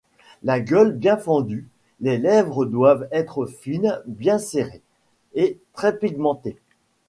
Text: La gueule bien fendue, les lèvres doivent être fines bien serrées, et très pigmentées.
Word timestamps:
La 0.41 0.59
gueule 0.59 0.93
bien 0.97 1.15
fendue, 1.15 1.69
les 1.99 2.17
lèvres 2.17 2.65
doivent 2.65 3.07
être 3.11 3.45
fines 3.45 4.01
bien 4.07 4.39
serrées, 4.39 4.81
et 5.35 5.59
très 5.73 5.95
pigmentées. 5.95 6.57